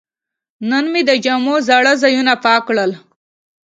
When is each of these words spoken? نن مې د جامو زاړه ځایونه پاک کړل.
نن 0.69 0.85
مې 0.91 1.01
د 1.09 1.11
جامو 1.23 1.55
زاړه 1.67 1.93
ځایونه 2.01 2.33
پاک 2.43 2.61
کړل. 2.67 2.91